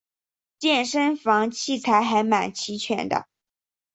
[0.57, 3.27] 健身房器材还蛮齐全的